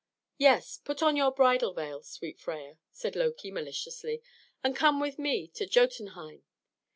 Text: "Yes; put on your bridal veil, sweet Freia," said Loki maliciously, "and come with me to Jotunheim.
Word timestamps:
"Yes; 0.39 0.79
put 0.83 1.03
on 1.03 1.15
your 1.15 1.29
bridal 1.31 1.73
veil, 1.75 2.01
sweet 2.01 2.39
Freia," 2.39 2.79
said 2.91 3.15
Loki 3.15 3.51
maliciously, 3.51 4.23
"and 4.63 4.75
come 4.75 4.99
with 4.99 5.19
me 5.19 5.47
to 5.49 5.67
Jotunheim. 5.67 6.41